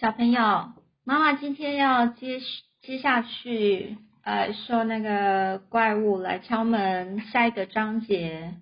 [0.00, 0.72] 小朋友，
[1.04, 2.40] 妈妈今天要接
[2.82, 8.54] 接下去，呃，说那个怪物来敲门，下一个章节，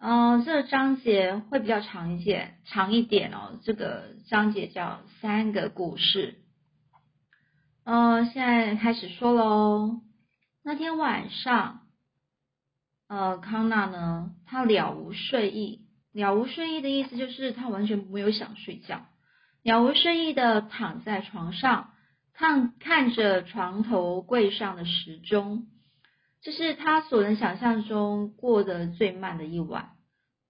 [0.00, 3.60] 嗯、这个章节会比较长一些，长一点哦。
[3.62, 6.34] 这个章节叫三个故事。
[7.84, 10.00] 嗯、现在开始说喽。
[10.64, 11.82] 那天晚上，
[13.06, 15.82] 呃，康纳呢，他了无睡意。
[16.10, 19.06] 了无睡意的意思就是他完全没有想睡觉。
[19.64, 21.90] 了无睡意的躺在床上，
[22.34, 25.66] 看看着床头柜上的时钟，
[26.42, 29.92] 这是他所能想象中过得最慢的一晚。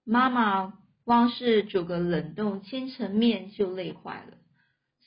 [0.03, 0.73] 妈妈
[1.05, 4.35] 光是煮个冷冻千层面就累坏了，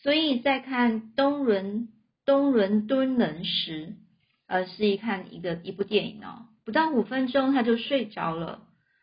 [0.02, 1.88] 所以在看东伦
[2.24, 3.94] 东伦敦人时，
[4.46, 8.62] 呃，是一看一个一部电影哦，不到五分钟他就睡着了。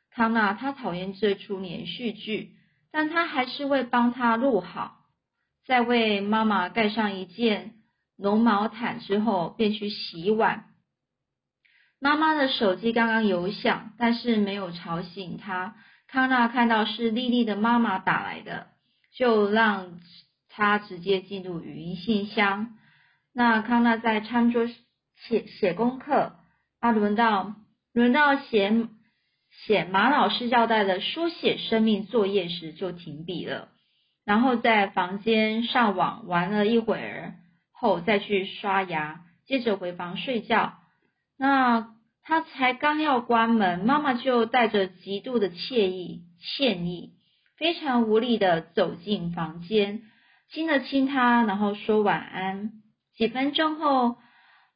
[0.09, 2.54] 康纳他讨厌这出连续剧，
[2.95, 5.01] 但他还是会帮他录好。
[5.65, 7.73] 在为妈妈盖上一件
[8.15, 10.67] 绒毛毯之后，便去洗碗。
[11.99, 15.75] 妈妈的手机刚刚有响，但是没有吵醒他。
[16.07, 18.67] 康纳看到是丽丽的妈妈打来的，
[19.13, 19.99] 就让
[20.47, 22.77] 他直接进入语音信箱。
[23.33, 24.65] 那康纳在餐桌
[25.17, 26.37] 写写功课，
[26.79, 27.55] 啊，轮到
[27.91, 28.87] 轮到写
[29.63, 33.69] 写马老师交代的书写生命作业时，就停笔了。
[34.25, 37.35] 然后在房间上网玩了一会儿
[37.71, 40.73] 后，再去刷牙，接着回房睡觉。
[41.37, 41.89] 那
[42.23, 47.13] 他才刚要关门，妈妈就带着极度的惬意、歉意，
[47.57, 50.01] 非常无力的走进房间，
[50.49, 52.71] 亲了亲他，然后说晚安。
[53.15, 54.17] 几分钟后，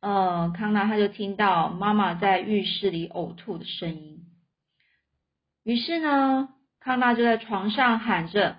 [0.02, 4.19] 呃，康纳他就听到妈妈在浴室里呕吐的声音。
[5.70, 8.58] 于是呢，康纳就在床上喊着。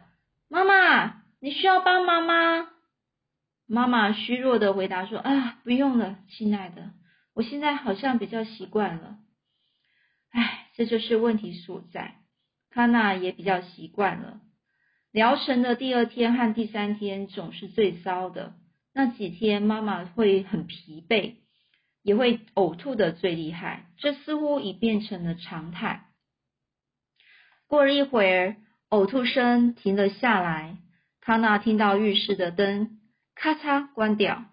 [0.48, 2.68] 妈妈，你需要帮忙吗？
[3.66, 6.92] 妈妈虚弱的回答说：“啊，不用了，亲爱的，
[7.34, 9.16] 我现在好像比较习惯了。”
[10.30, 12.14] 唉，这就是问题所在。
[12.70, 14.40] 康纳也比较习惯了。
[15.10, 18.54] 疗程的第二天和第三天总是最糟的，
[18.94, 21.34] 那几天妈妈会很疲惫，
[22.04, 26.06] 也会呕吐的最厉害，这似乎已变成了常态。
[27.70, 28.56] 过了一会儿。
[28.90, 30.76] 呕吐声停了下来，
[31.20, 32.98] 康纳听到浴室的灯
[33.36, 34.46] 咔嚓关掉，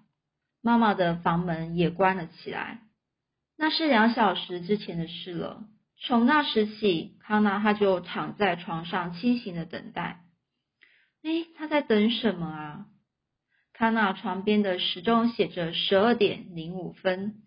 [0.61, 2.81] 妈妈的房门也关了起来。
[3.57, 5.63] 那是两小时之前的事了。
[5.99, 10.21] 从那时起，康纳他就躺在床上清醒的等待。
[11.23, 12.85] 哎，他在等什么啊？
[13.73, 17.37] 康纳床边的时钟写着十二点零五分，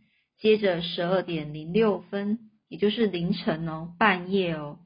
[0.40, 4.80] 接着十二点零六分，也就是凌晨哦，半夜哦。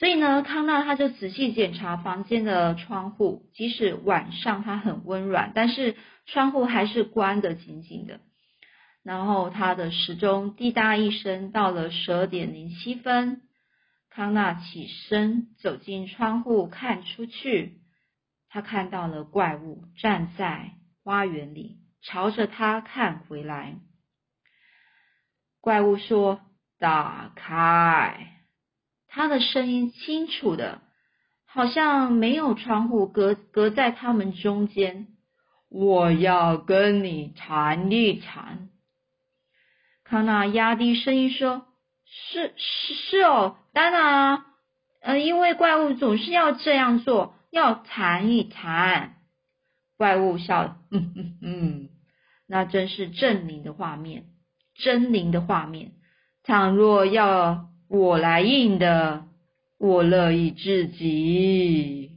[0.00, 5.94] 所以呢，康纳他就仔细检查房间的窗户，即使晚上它很温暖，但是
[6.24, 8.20] 窗户还是关得紧紧的。
[9.02, 13.42] 然后他的时钟滴答一声，到了十二点零七分，
[14.08, 17.82] 康纳起身走进窗户看出去，
[18.48, 20.70] 他看到了怪物站在
[21.04, 23.76] 花园里，朝着他看回来。
[25.60, 26.40] 怪物说
[26.80, 28.36] ：“打开。”
[29.12, 30.80] 他的声音清楚的，
[31.44, 35.08] 好像没有窗户隔隔在他们中间。
[35.68, 38.68] 我要跟你谈一谈。
[40.04, 41.66] 康纳压低声音说
[42.06, 44.46] ：“是是是哦，当然啊，
[45.02, 49.16] 呃，因为怪物总是要这样做，要谈一谈。”
[49.98, 51.88] 怪物笑，嗯嗯嗯，
[52.46, 54.26] 那真是狰狞的画面，
[54.76, 55.94] 狰狞的画面。
[56.44, 57.69] 倘若要。
[57.92, 59.24] 我来应的，
[59.76, 62.12] 我乐意至极。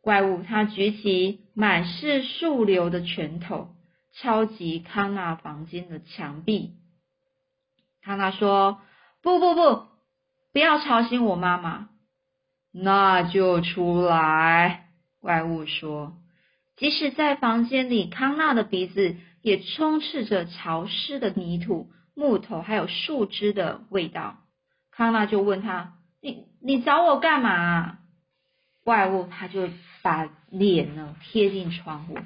[0.00, 3.68] 怪物他举起满是树瘤的拳头，
[4.12, 6.72] 敲击康纳房间的墙壁。
[8.02, 8.80] 康纳说
[9.22, 9.86] ：“不不不，
[10.52, 11.88] 不要吵醒我妈妈。”
[12.74, 14.88] 那就出来。
[15.20, 16.14] 怪物说
[16.76, 24.38] ：“即使在房间里，康纳的鼻子也充斥着潮湿的泥土。”木头还有树枝的味道，
[24.90, 25.92] 康纳就问他
[26.22, 27.98] ：“你你找我干嘛？”
[28.82, 29.68] 怪物他就
[30.02, 32.16] 把脸呢贴近窗户。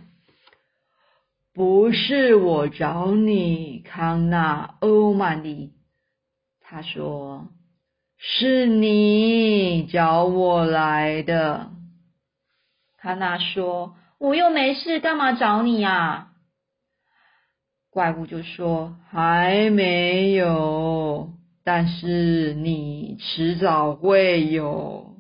[1.53, 5.73] 不是我找你，康纳欧曼利，
[6.61, 7.49] 他说
[8.17, 11.71] 是你找我来的。
[12.99, 16.29] 康纳说：“我又没事，干嘛找你呀？”
[17.91, 21.33] 怪物就说：“还没有，
[21.65, 25.17] 但是你迟早会有。”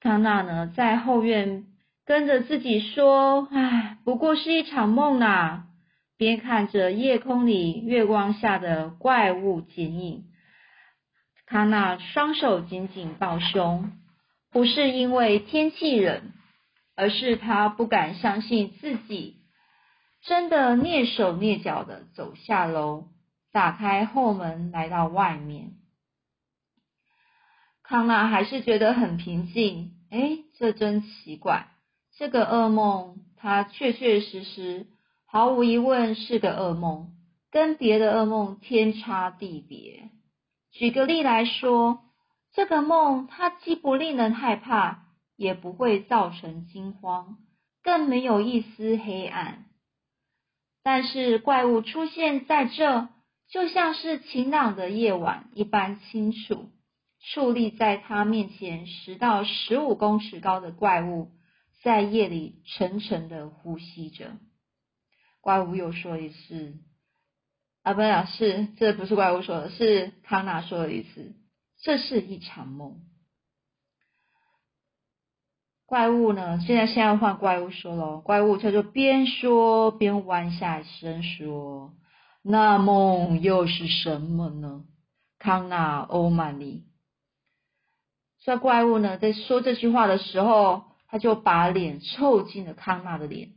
[0.00, 1.64] 康纳呢，在后院
[2.06, 5.66] 跟着自己说：“唉，不过是一场梦啊。”
[6.16, 10.24] 边看着夜空里月光下的怪物剪影，
[11.44, 13.90] 康纳双手紧紧抱胸，
[14.52, 16.22] 不是因为天气冷，
[16.94, 19.38] 而是他不敢相信自己
[20.24, 23.08] 真的蹑手蹑脚的走下楼，
[23.52, 25.72] 打开后门来到外面。
[27.82, 29.92] 康纳还是觉得很平静。
[30.10, 31.68] 哎，这真奇怪，
[32.16, 34.86] 这个噩梦，它确确实实。
[35.26, 37.12] 毫无疑问是个噩梦，
[37.50, 40.08] 跟别的噩梦天差地别。
[40.70, 42.00] 举个例来说，
[42.52, 47.36] 这个梦它既不令人害怕，也不会造成惊慌，
[47.82, 49.66] 更没有一丝黑暗。
[50.84, 53.08] 但是怪物出现在这，
[53.48, 56.70] 就像是晴朗的夜晚一般清楚。
[57.32, 61.30] 矗立在他面前十到十五公尺高的怪物，
[61.82, 64.36] 在夜里沉沉的呼吸着。
[65.40, 66.74] 怪物又说一次
[67.82, 71.34] ：“啊，不是，是这不是怪物说的，是康纳说了一次，
[71.80, 73.00] 这是一场梦。”
[75.94, 76.58] 怪物呢？
[76.58, 81.94] 现在现在换怪物说了，怪物他就边说边弯下身说
[82.42, 84.82] ：“那梦又是什么呢？”
[85.38, 86.82] 康纳欧曼尼。
[88.42, 93.50] 这怪物呢，在说这句话的时候，他就把脸凑近了康纳的脸。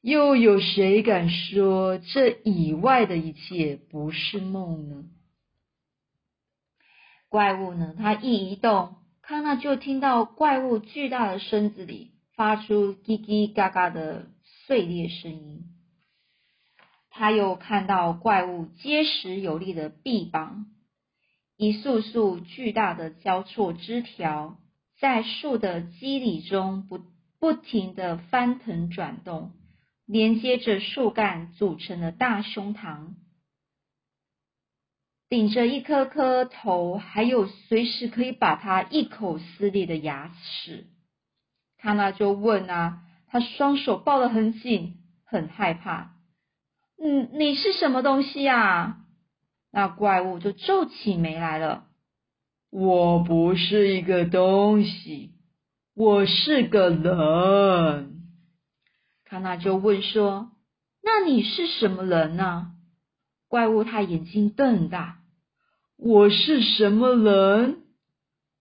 [0.00, 5.02] 又有谁敢说这以外的一切不是梦呢？
[7.28, 7.96] 怪物呢？
[7.98, 8.97] 它一移动，
[9.28, 14.24] 康纳就听到怪物巨大的身子里发出叽叽嘎嘎的
[14.64, 15.64] 碎裂声音。
[17.10, 20.64] 他又看到怪物结实有力的臂膀，
[21.58, 24.56] 一束束巨大的交错枝条
[24.98, 26.98] 在树的肌理中不
[27.38, 29.50] 不停的翻腾转动。
[30.06, 33.08] 连接着树干组成的大胸膛，
[35.28, 40.86] 顶着一颗颗头，还有随时可以把它一口撕裂的牙齿。
[41.78, 46.12] 康纳就问啊，他双手抱得很紧，很害怕。
[47.02, 49.04] 嗯，你是什么东西啊？
[49.70, 51.84] 那怪物就皱起眉来了。
[52.70, 55.32] 我不是一个东西，
[55.94, 58.22] 我是个人。
[59.26, 60.52] 康纳就问说
[61.04, 62.72] ：“那你是什么人呢？”
[63.48, 65.18] 怪物他眼睛瞪大
[65.96, 67.78] ：“我是什么人？”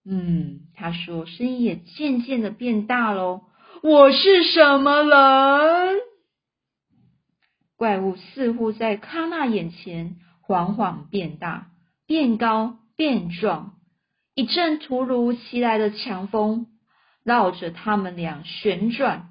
[0.10, 3.42] 嗯，他说，声音也渐渐的变大喽
[3.84, 6.00] ：“我是什么人？”
[7.76, 11.68] 怪物似乎在康纳眼前缓缓变大、
[12.08, 13.76] 变高、变壮，
[14.34, 16.68] 一阵突如其来的强风
[17.24, 19.30] 绕着他们俩旋转。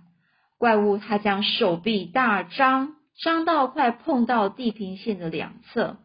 [0.59, 5.97] 怪物，他将手臂大张，张到快碰到地平线的两侧，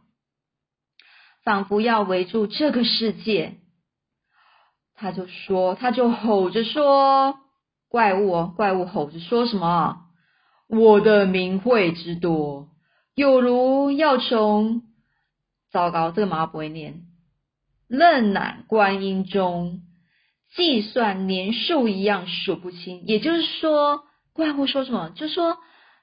[1.43, 3.57] 仿佛要围住这个世界。
[4.95, 7.39] 他就说，他就吼着说
[7.89, 10.05] ：“怪物哦，怪物！”吼着说什么？
[10.67, 12.69] 我的名讳之多，
[13.15, 14.83] 有如要从……
[15.71, 17.01] 糟糕，这个马不会念。
[17.87, 19.81] 愣乃观音中
[20.55, 24.03] 计算年数一样数不清，也就是说。
[24.33, 25.09] 怪物说什么？
[25.09, 25.57] 就说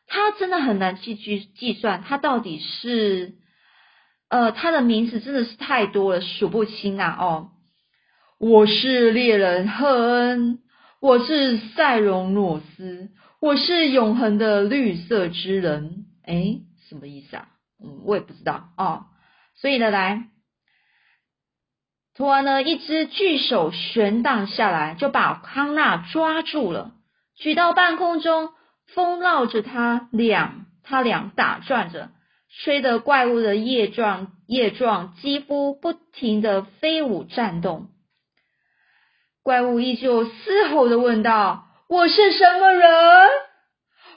[0.09, 3.35] 他真的很难去计计算，他到底是
[4.31, 7.17] 呃，他的名字真的是太多了，数不清啊！
[7.21, 7.51] 哦，
[8.39, 10.59] 我是猎人赫恩，
[11.01, 13.11] 我是塞隆诺斯，
[13.41, 16.07] 我是永恒的绿色之人。
[16.25, 17.49] 哎，什么意思啊？
[17.83, 19.07] 嗯，我也不知道哦。
[19.57, 20.29] 所以呢，来，
[22.15, 26.93] 突然呢，一只巨手悬荡下来，就把康纳抓住了。
[27.35, 28.51] 举到半空中，
[28.95, 32.11] 风绕着他俩，他俩打转着，
[32.63, 37.89] 吹得怪物的叶状叶状肌肤不停的飞舞颤动。
[39.43, 42.91] 怪物依旧嘶吼的问道：“我是什么人？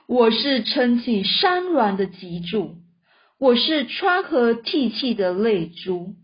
[0.08, 2.76] 我是撑起山峦的脊柱，
[3.40, 6.16] 我是川河涕泣的泪珠，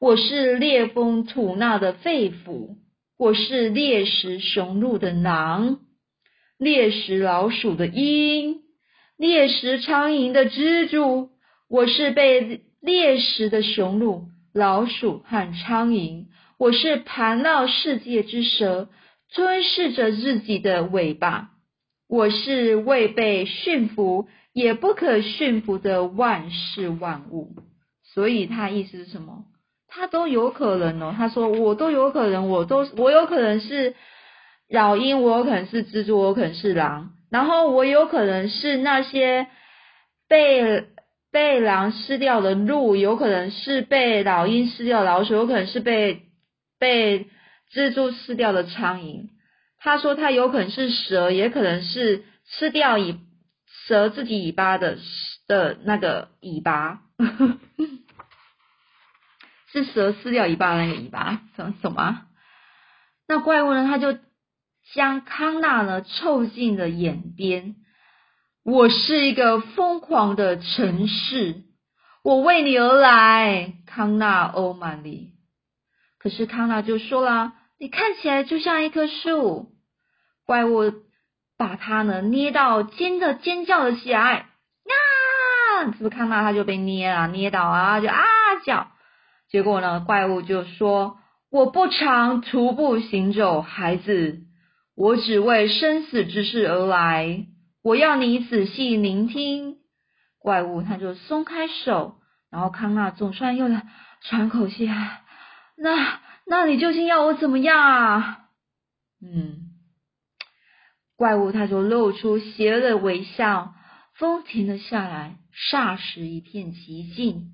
[0.00, 2.76] 我是烈风吐纳的肺腑，
[3.16, 5.80] 我是猎食雄鹿的囊。”
[6.58, 8.62] 猎食老鼠的鹰，
[9.16, 11.30] 猎食苍蝇的蜘蛛，
[11.70, 16.24] 我是被猎食的雄鹿、老鼠和苍蝇。
[16.58, 18.88] 我是盘绕世界之蛇，
[19.32, 21.50] 吞噬着自己的尾巴。
[22.08, 27.54] 我是未被驯服也不可驯服的万事万物。
[28.02, 29.44] 所以他意思是什么？
[29.86, 31.14] 他都有可能哦。
[31.16, 33.94] 他说我都有可能，我都我有可能是。
[34.70, 39.46] 老鹰，我有可能是蜘蛛，我有可能是狼，然后我有可能是那些
[40.28, 40.84] 被
[41.32, 46.24] 被狼吃掉的鹿，有可能是被老鹰吃掉老鼠，有可能是被
[46.78, 47.28] 被
[47.72, 49.28] 蜘蛛吃掉的苍蝇。
[49.78, 53.16] 他说他有可能是蛇，也可能是吃掉尾
[53.86, 54.98] 蛇自己尾巴的
[55.46, 57.00] 的那个尾巴，
[59.72, 62.26] 是蛇撕掉尾巴的那个尾巴，懂懂吗？
[63.26, 63.86] 那怪物呢？
[63.86, 64.18] 他就。
[64.94, 67.76] 将康纳呢凑近了眼边。
[68.64, 71.62] 我是一个疯狂的城市，
[72.22, 75.34] 我为你而来，康纳欧曼利。
[76.18, 79.68] 可是康纳就说了：“你看起来就像一棵树。”
[80.46, 80.92] 怪物
[81.56, 84.46] 把他呢捏到尖的尖叫了起来。
[85.78, 85.84] 啊！
[85.92, 88.24] 是不是康纳他就被捏啊捏到啊就啊
[88.64, 88.88] 叫。
[89.50, 91.18] 结果呢怪物就说
[91.50, 94.40] ：“我不常徒步行走，孩子。”
[94.98, 97.46] 我只为生死之事而来，
[97.84, 99.76] 我要你仔细聆听。
[100.40, 102.16] 怪物他就松开手，
[102.50, 103.68] 然后康纳总算又
[104.22, 104.90] 喘口气。
[105.76, 108.48] 那，那你究竟要我怎么样啊？
[109.22, 109.68] 嗯，
[111.16, 113.74] 怪物他就露出邪恶的微笑。
[114.16, 115.36] 风停了下来，
[115.70, 117.52] 霎时一片寂静。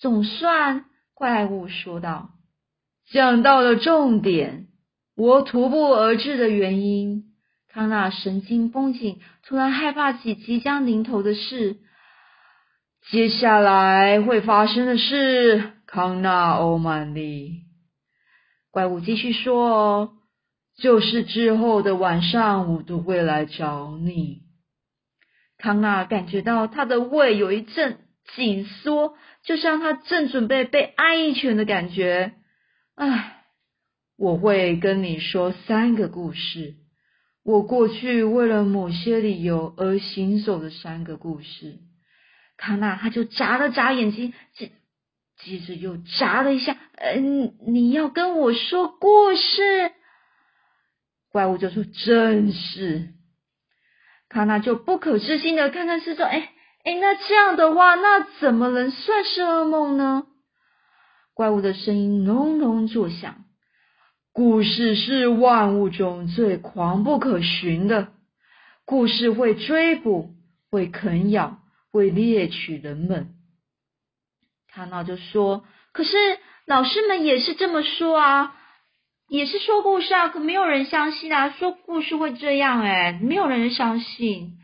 [0.00, 2.30] 总算，怪物说道
[3.12, 4.66] ：“讲到了重点。”
[5.20, 7.24] 我徒步而至的原因，
[7.68, 11.76] 康纳神经绷紧，突然害怕起即将临头的事。
[13.10, 17.64] 接下来会发生的事，康纳欧曼利。
[18.70, 20.14] 怪物继续说
[20.80, 24.38] ：“就是之后的晚上，我都会来找你。”
[25.60, 27.98] 康纳感觉到他的胃有一阵
[28.36, 29.12] 紧缩，
[29.44, 32.32] 就像他正准备被挨一拳的感觉。
[32.94, 33.36] 唉。
[34.20, 36.74] 我会跟你说三个故事，
[37.42, 41.78] 我过去为了某些理由而行走的三个故事。
[42.58, 44.72] 康纳他就眨了眨眼睛，接
[45.38, 46.76] 接着又眨了一下。
[46.96, 49.90] 嗯，你要跟我说故事？
[51.32, 53.14] 怪物就说：“真是。”
[54.28, 56.52] 康纳就不可置信的看看四周，哎
[56.84, 60.24] 哎，那这样的话，那怎么能算是噩梦呢？
[61.32, 63.46] 怪物的声音隆隆作响。
[64.40, 68.08] 故事是万物中最狂不可寻的，
[68.86, 70.30] 故事会追捕，
[70.70, 71.58] 会啃咬，
[71.92, 73.34] 会猎取人们。
[74.66, 76.16] 他那就说：“可是
[76.64, 78.56] 老师们也是这么说啊，
[79.28, 84.56] 也是说故事啊，可没有人相信啊，说故事会这样，哎，没有人相信。”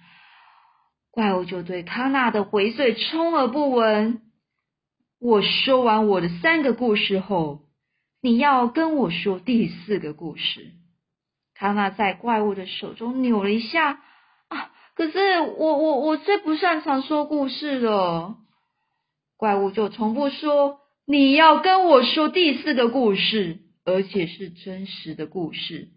[1.13, 4.23] 怪物就对康纳的回嘴充耳不闻。
[5.21, 7.66] 我说完我的三个故事后。
[8.27, 10.73] 你要跟我说第四个故事。
[11.55, 14.03] 康纳在怪物的手中扭了一下
[14.49, 14.73] 啊！
[14.97, 18.37] 可是我我我最不擅长说故事了。
[19.37, 25.91] 怪物就重复说：“你要跟我说第四个故事，而且是真实的故事。”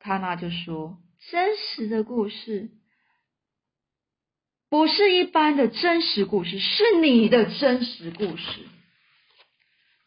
[0.00, 0.96] 康纳就说
[1.30, 2.70] ：“真实的故事
[4.70, 8.60] 不是一般的真实故事，是你的真实故事。”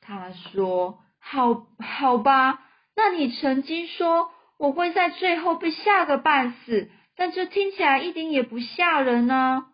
[0.09, 2.59] 他说：“好好吧，
[2.95, 9.67] 那你曾经说我会在最后被吓个半死，但这听起来一点也不吓人呢。”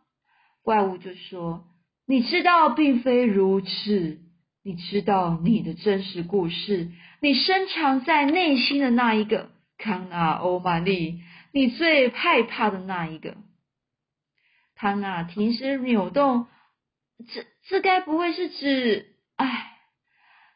[0.62, 1.64] 怪物就说
[2.06, 4.20] ：“你知道并非如此，
[4.62, 11.22] 你知道你的真实故事，你深藏在内心的那一个康纳欧玛丽，
[11.54, 13.38] 你最害怕的那一个。”
[14.76, 16.48] 康纳停止扭动，
[17.34, 19.16] 这这该不会是指……
[19.38, 19.72] 哎。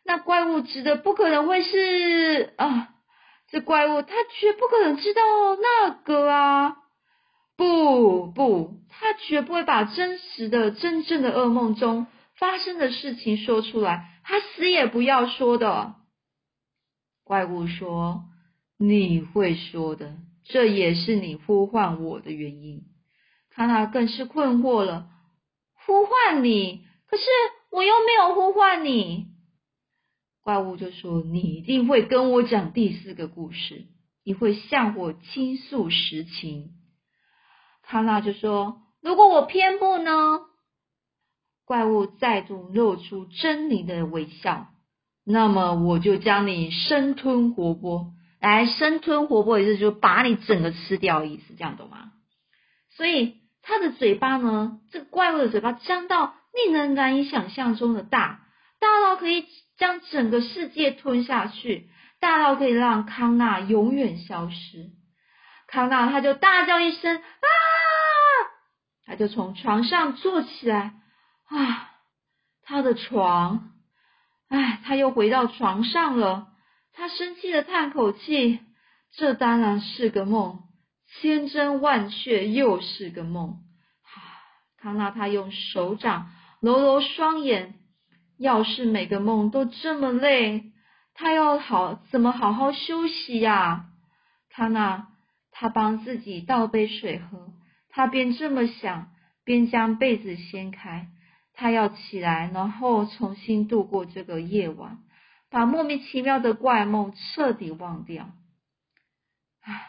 [0.10, 2.89] 那怪物指的不可能会是啊，
[3.51, 5.22] 这怪物他绝不可能知道
[5.56, 6.78] 那个啊，
[7.56, 15.94] 不不，他绝不会把真实的、真正的噩梦中发生的事情说出来，他死也不要说的。
[17.24, 18.24] 怪物说
[18.80, 22.82] ：“你会说的，这也是你呼唤我的原因。”
[23.54, 25.06] 康纳更是困惑了，
[25.86, 27.24] 呼唤你，可是
[27.70, 29.28] 我又没有呼唤你。
[30.43, 33.86] 怪物就说：“你一定会跟我讲第四个故事，
[34.24, 36.72] 你会向我倾诉实情。”
[37.84, 40.39] 他那就说：“如果我偏不呢？”
[41.65, 44.67] 怪物再度露出狰狞的微笑。
[45.24, 52.13] 那么我就将你生吞活剥，来生吞活剥意思就是把你整个吃掉意思，这样懂吗？
[52.96, 58.48] 所以他的嘴巴呢，这个怪物的嘴巴张到令人难以想象中的大，
[58.79, 59.45] 大到可以。
[59.79, 64.89] 将整个世界吞下去，大到可以让康纳永远消失。
[65.67, 67.48] 康纳他就大叫一声啊，
[69.05, 70.95] 他就从床上坐起来
[71.48, 71.91] 啊，
[72.62, 73.71] 他的床，
[74.50, 76.50] 哎，他又回到床上了。
[76.91, 78.59] 他生气的叹口气，
[79.13, 80.59] 这当然是个梦，
[81.07, 83.59] 千真万确又是个梦。
[84.81, 87.78] 康纳他用手掌揉揉双眼，
[88.39, 90.72] 要是每个梦都这么累，
[91.13, 93.86] 他要好怎么好好休息呀？
[94.50, 95.10] 康纳
[95.51, 97.53] 他帮自己倒杯水喝，
[97.89, 99.12] 他边这么想，
[99.43, 101.10] 边将被子掀开，
[101.53, 105.00] 他要起来，然后重新度过这个夜晚，
[105.51, 108.31] 把莫名其妙的怪梦彻底忘掉。
[109.62, 109.86] 唉。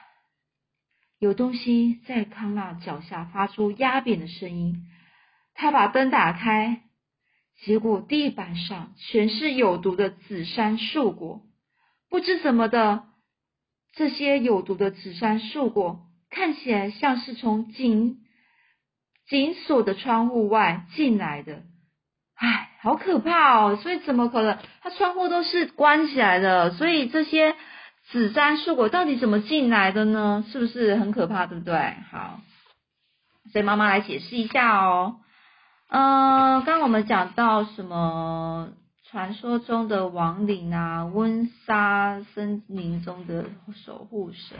[1.20, 4.86] 有东西在康纳脚下发出压扁的声音，
[5.52, 6.80] 他把灯打开，
[7.64, 11.42] 结果地板上全是有毒的紫杉树果。
[12.08, 13.04] 不知怎么的，
[13.94, 16.00] 这些有毒的紫杉树果
[16.30, 18.18] 看起来像是从紧
[19.28, 21.62] 紧锁的窗户外进来的。
[22.34, 23.76] 唉，好可怕哦！
[23.76, 24.58] 所以怎么可能？
[24.80, 27.54] 它窗户都是关起来的，所以这些。
[28.10, 30.44] 紫杉树果到底怎么进来的呢？
[30.50, 31.94] 是不是很可怕，对不对？
[32.10, 32.40] 好，
[33.52, 35.20] 所以妈妈来解释一下哦。
[35.92, 38.68] 嗯，刚刚我们讲到什么？
[39.08, 43.46] 传说中的亡灵啊，温莎森林中的
[43.84, 44.56] 守护神。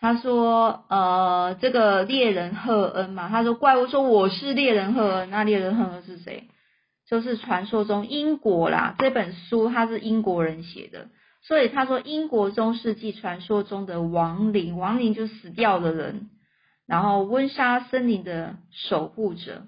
[0.00, 6.48] 他说，呃，这个猎人赫恩嘛，他说怪物说我是猎人赫恩，那猎人赫恩是谁？
[7.06, 11.08] 就是传说中英国啦，这本书他是英国人写的。
[11.42, 16.30] 所以他说，英国中世纪传说中的亡灵，亡灵就死掉的人，
[16.92, 19.62] 然后温莎森林的守护者，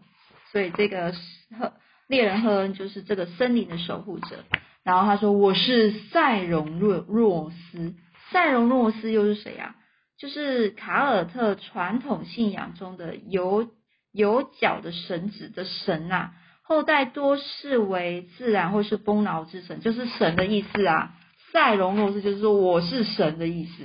[0.52, 1.14] 所以这个
[1.58, 1.72] 赫
[2.06, 4.44] 猎人赫恩就是这个森林的守护者。
[4.82, 7.94] 然后他说，我是塞隆若若斯，
[8.30, 9.74] 塞隆若斯又是谁啊？
[10.18, 13.70] 就是卡尔特传统信仰中的有
[14.12, 16.32] 有角的神子的神呐，
[16.62, 21.14] 后代多视为自然或是丰饶之神，就是神的意思啊。
[21.52, 23.84] 塞隆诺斯就是说我是神的意思，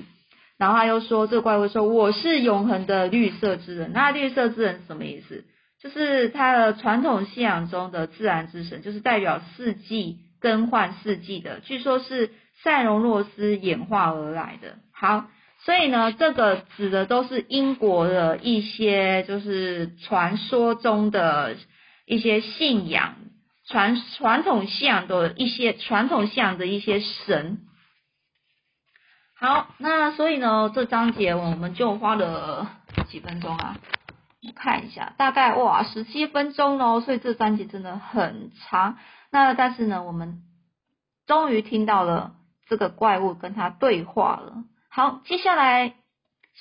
[0.59, 5.45] 然后他又说这个怪物说我是永恒的绿色之人，那绿色之人什么意思？
[5.81, 14.75] 就是他的传统信仰中的自然之神，就是代表四季更换四季的，据说是塞隆诺斯演化而来的。
[14.93, 15.27] 好，
[15.63, 21.55] 所以呢，这个指的都是英国的一些就是传说中的
[22.05, 23.15] 一些信仰。
[23.65, 27.59] 传传统信仰的一些传统信仰的一些神，
[29.41, 32.67] 好，那所以呢，这章节我们就花了
[33.07, 33.77] 几分钟啊？
[34.53, 38.97] 看一下，大概哇十七分钟哦，所以这章节真的很长。
[39.31, 40.41] 那但是呢，我们
[41.25, 42.33] 终于听到了
[42.67, 44.65] 这个怪物跟他对话了。
[44.89, 45.93] 好，接下来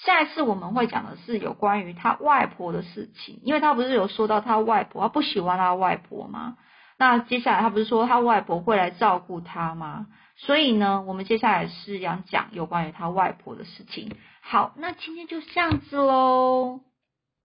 [0.05, 6.57] 下一次我们会讲的是有关于他外婆的事情，因为他不是有说到他外婆，他不喜欢他外婆吗？
[6.97, 10.07] 那接下来他不是说他外婆会来照顾他吗？
[10.39, 14.17] 所以呢，我们接下来是要讲有关于他外婆的事情。
[14.41, 16.81] 好，那今天就这样子喽。